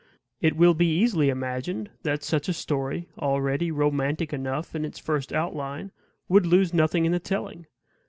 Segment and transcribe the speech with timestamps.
[0.39, 5.31] It will be easily imagined that such a story, already romantic enough in its first
[5.31, 5.91] outline,
[6.27, 7.67] would lose nothing in the telling.